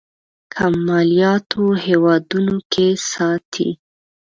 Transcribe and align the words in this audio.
کم 0.53 0.73
مالياتو 0.87 1.63
هېوادونو 1.85 2.55
کې 2.71 2.87
ساتي. 3.11 3.69